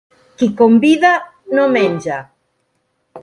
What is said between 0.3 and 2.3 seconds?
Qui convida, no menja.